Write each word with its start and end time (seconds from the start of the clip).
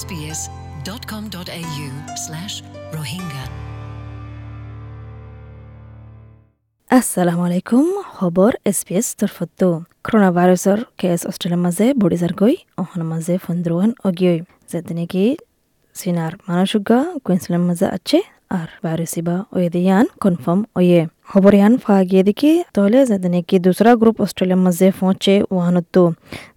sbs.com.au 0.00 1.88
slash 2.24 2.54
rohingya. 2.96 3.44
assalamu 6.90 7.42
alaikum 7.48 7.84
খবৰ 8.16 8.52
S 8.70 8.78
P 8.86 8.92
S 9.00 9.06
তৰফতো 9.20 9.68
corona 10.06 10.30
ভাইৰাছৰ 10.36 10.78
কেছ 11.00 11.20
অষ্ট্ৰেলিয়াৰ 11.30 11.62
মাজে 11.66 11.86
বডি 12.02 12.16
যাৰগৈ 12.22 12.54
অহনৰ 12.82 13.06
মাজে 13.12 13.34
ফন্দ্ৰোহান 13.44 13.90
queensland 17.26 17.62
maze 17.68 17.86
নেকি 17.90 18.37
আর 18.50 18.68
ভাইরাসিবা 18.84 19.36
ওয়েদে 19.46 19.80
ইয়ান 19.80 20.06
কনফার্ম 20.22 20.60
ওয়ে 20.76 21.00
খবর 21.30 21.52
ইয়ান 21.54 21.74
ফাগিয়ে 21.84 22.22
দেখি 22.28 22.52
তাহলে 22.74 22.98
যাতে 23.10 23.28
নাকি 23.34 23.56
দুসরা 23.64 23.92
গ্রুপ 24.00 24.16
অস্ট্রেলিয়ার 24.24 24.62
মাঝে 24.66 24.86
পৌঁছে 25.00 25.34
ওয়াহানতো 25.46 26.02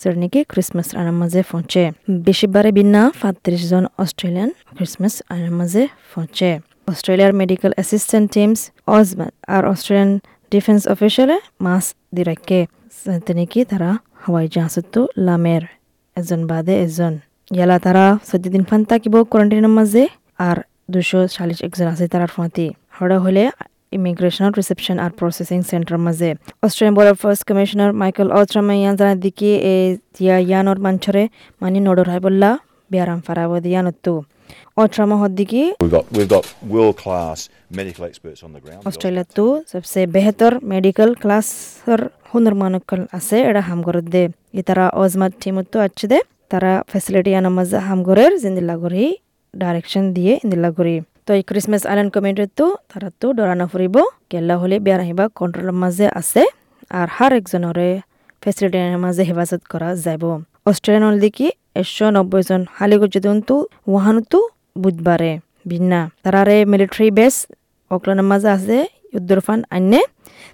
যেটা 0.00 0.16
নাকি 0.22 0.40
ক্রিসমাস 0.50 0.88
আনার 1.00 1.16
মাঝে 1.20 1.40
পৌঁছে 1.50 1.82
বেশিবারে 2.26 2.70
বিনা 2.76 3.02
পাঁত্রিশ 3.20 3.62
জন 3.70 3.84
অস্ট্রেলিয়ান 4.02 4.50
ক্রিসমাস 4.70 5.14
আনার 5.32 5.52
মাঝে 5.58 5.82
পৌঁছে 6.12 6.50
অস্ট্রেলিয়ার 6.88 7.32
মেডিকেল 7.40 7.72
অ্যাসিস্ট্যান্ট 7.76 8.26
টিমস 8.34 8.60
অজমান 8.90 9.30
আর 9.48 9.62
অস্ট্রেলিয়ান 9.72 10.10
ডিফেন্স 10.52 10.82
অফিসিয়ালে 10.94 11.36
মাস 11.64 11.84
দি 12.14 12.22
রাখে 12.22 12.60
যাতে 12.96 13.32
নাকি 13.38 13.60
তারা 13.70 13.90
হাওয়াই 14.22 14.46
জাহাজতো 14.54 15.00
লামের 15.26 15.62
এজন 16.16 16.40
বাদে 16.50 16.74
এজন 16.84 17.14
ইয়ালা 17.50 17.76
তারা 17.78 18.04
চৈধ্য 18.28 18.46
দিন 18.54 18.64
ফান 18.68 18.80
থাকিব 18.90 19.14
কোয়ারেন্টাইনের 19.22 19.74
মাঝে 19.78 20.02
আর 20.48 20.56
দুশো 20.94 21.18
চাল্লিশ 21.34 21.58
একজন 21.66 21.86
আছে 21.92 22.04
তারার 22.12 22.32
ফাঁতি 22.36 22.66
হরা 22.96 23.18
হলে 23.24 23.44
ইমিগ্রেশন 23.96 24.48
রিসেপশন 24.58 24.96
আর 25.04 25.10
প্রসেসিং 25.18 25.58
সেন্টার 25.70 25.96
মাঝে। 26.06 26.30
Australian 26.66 26.94
border 26.98 27.16
first 27.22 27.42
commissioner 27.48 27.92
Michael 28.00 28.28
অত্রামা 28.38 28.74
ইয়ান 28.80 28.94
জানা 29.00 29.14
দিকে 29.24 29.50
এ 29.72 29.74
দিয়া 30.16 30.36
ইয়ানর 30.48 30.78
মাঞ্চরে 30.84 31.22
মানি 31.62 31.78
নডর 31.86 32.06
হাই 32.12 32.20
বললা 32.26 32.50
বিয়ারাম 32.90 33.20
ফারাব 33.26 33.52
দিয়ানত্তু। 33.64 34.14
অত্রামা 34.82 35.16
হদ্দিকি 35.22 35.62
We've 35.82 35.94
got 35.96 36.04
we've 36.16 36.32
got 36.36 36.44
world 36.74 36.96
class 37.02 37.38
medical 37.78 38.02
experts 38.10 38.40
on 38.46 38.50
the 38.54 38.60
ground. 38.64 38.82
অস্ট্রেলিয়াতো 38.88 39.44
সবসে 39.72 40.00
বেহতর 40.14 40.52
মেডিকেল 40.72 41.10
ক্লাসর 41.22 42.00
হুনর 42.28 42.54
মানকল 42.62 43.00
আছে 43.18 43.36
এটা 43.50 43.62
হামগরত 43.68 44.06
দে। 44.14 44.22
ইতারা 44.60 44.86
অজমাত 45.02 45.32
টিমতো 45.42 45.76
আছে 45.86 46.06
দে 46.12 46.18
তারা 46.50 46.72
ফেসিলিটি 46.90 47.30
আনা 47.38 47.50
মজা 47.56 47.78
হামগরের 47.88 48.32
জিন্দিল্লা 48.42 48.76
গরি 48.84 49.04
ডাইরেকশন 49.54 50.04
দিয়ে 50.16 50.32
ইন্দিল্লা 50.44 50.70
গরি 50.78 50.96
তো 51.26 51.30
এই 51.38 51.42
ক্রিসমাস 51.48 51.82
আইল্যান্ড 51.90 52.10
কমিউনিটিতো 52.14 52.66
তারা 52.90 53.08
তো 53.20 53.26
ডরানা 53.38 53.66
ফুরিব 53.70 53.96
কেল্লা 54.30 54.54
হলে 54.62 54.76
বিয়ার 54.84 55.00
আহিবা 55.04 55.24
কন্ট্রোলের 55.38 55.76
মাঝে 55.82 56.06
আছে, 56.20 56.42
আর 56.98 57.08
হার 57.16 57.32
একজনরে 57.40 57.88
ফেসিলিটি 58.42 58.76
আনার 58.84 59.00
মাঝে 59.04 59.22
হেফাজত 59.28 59.62
করা 59.72 59.88
যাব। 60.04 60.22
অস্ট্রেলিয়ান 60.70 61.14
দিকে 61.24 61.46
একশো 61.80 62.06
নব্বই 62.16 62.42
জন 62.48 62.60
হালিগো 62.76 63.06
যদন্তু 63.14 63.54
ওয়াহানুতো 63.90 64.38
বুধবারে 64.82 65.32
ভিন্না। 65.70 66.00
তারারে 66.24 66.56
মিলিটারি 66.72 67.08
বেস 67.18 67.34
অকল্যান্ডের 67.90 68.28
মাঝে 68.32 68.48
আছে 68.56 68.78
উদ্দুরফান 69.18 69.60
আন্নে 69.76 70.00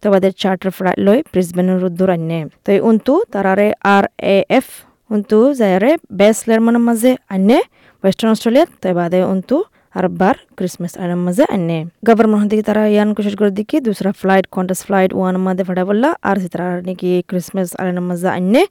তো 0.00 0.06
বাদের 0.12 0.32
চার্টার 0.42 0.70
ফ্লাইট 0.76 0.98
লই 1.06 1.18
ব্রিসবেনের 1.32 1.80
উদ্দুর 1.88 2.10
আন্নে 2.16 2.38
তো 2.64 2.68
এই 2.76 2.80
উন্তু 2.90 3.12
তারারে 3.32 3.68
আর 3.94 4.04
এ 4.34 4.36
এফ 4.58 4.66
উন্তু 5.10 5.38
যায়ারে 5.60 5.92
বেস 6.20 6.36
লেরমানের 6.48 6.84
মাঝে 6.88 7.10
আন্নে 7.34 7.58
ওয়েস্টার্ন 8.02 8.30
অস্ট্রেলিয়া 8.34 8.66
তো 8.80 8.88
বাদে 8.98 9.20
উন্তু 9.32 9.56
আর 9.94 10.06
বার 10.20 10.36
ক্রিসমাস 10.56 10.92
আইনের 11.00 11.20
মাঝে 11.26 11.44
আন্নে 11.54 11.78
গভর্নমেন্ট 12.08 12.46
দিকে 12.50 12.64
তারা 12.68 12.82
ইয়ান 12.94 13.08
কোশিশ 13.16 13.34
করে 13.40 13.50
দিকে 13.58 13.76
দুসরা 13.86 14.10
ফ্লাইট 14.20 14.46
কন্টাস 14.54 14.80
ফ্লাইট 14.86 15.10
ওয়ান 15.18 15.34
মাঝে 15.46 15.62
ফাটা 15.68 15.82
বললা 15.88 16.08
আর 16.28 16.36
তারা 16.44 16.68
নাকি 16.88 17.08
ক্রিসমাস 17.28 17.68
আইনের 17.80 18.04
মাঝে 18.10 18.28
আন্নে 18.38 18.62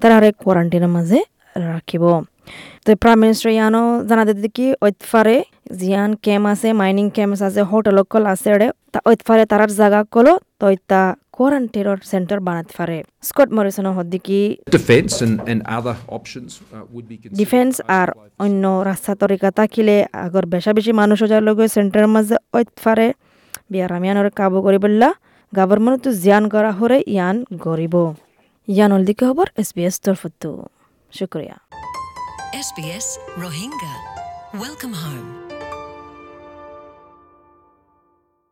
তারা 0.00 0.16
কোয়ারেন্টাইনের 0.42 0.92
মাঝে 0.96 1.18
রাখিব 1.66 2.04
তো 2.84 2.90
প্রাইম 3.02 3.18
মিনিস্টার 3.22 3.50
ইয়ানো 3.56 3.82
জানাতে 4.08 4.32
দেখি 4.44 4.66
ঐতফারে 4.82 5.36
জিয়ান 5.78 6.10
ক্যাম্প 6.24 6.46
আছে 6.52 6.68
মাইনিং 6.80 7.06
ক্যাম্পস 7.16 7.40
আছে 7.48 7.60
হোটেল 7.70 7.98
কল 8.12 8.24
আছে 8.32 8.48
তা 8.92 8.98
ঐতফারে 9.06 9.44
তারার 9.50 9.70
জায়গা 9.80 10.00
কলো 10.14 10.32
তৈতা 11.40 11.46
কোয়ারেন্টাইনের 11.46 11.98
সেন্টার 12.12 12.40
বানাতে 12.40 12.72
পারে 12.78 13.04
স্কট 13.22 13.50
মরিসন 13.52 13.86
হদ্দিকি. 13.86 14.40
ডিফেন্স 17.40 17.80
আর 18.00 18.08
অন্য 18.38 18.82
রাস্তা 18.84 19.14
তরিকা 19.14 19.50
থাকিলে 19.50 20.06
আগর 20.12 20.46
বেশা 20.46 20.72
বেশি 20.72 20.92
মানুষ 20.92 21.18
যার 21.30 21.42
লগে 21.42 21.68
সেন্টারের 21.68 22.08
মাঝে 22.08 22.36
ঐতফারে 22.54 23.12
বিয়ার 23.70 23.92
আমিয়ানোর 23.92 24.30
কাবু 24.30 24.62
করি 24.62 24.78
বললা 24.78 25.08
গভর্নমেন্ট 25.54 26.02
তো 26.04 26.10
জিয়ান 26.12 26.44
করা 26.48 26.70
হরে 26.72 26.98
ইয়ান 27.06 27.44
গরিব 27.66 27.94
ইয়ানল 28.68 29.04
দিকে 29.04 29.24
খবর 29.26 29.46
এস 29.56 29.68
বি 29.76 29.82
এস 29.84 29.96
তরফতো 30.00 30.50
শুক্রিয়া 31.12 31.56
SBS 32.66 33.08
Rohingya. 33.42 33.94
Welcome 34.64 34.94
home. 35.04 35.49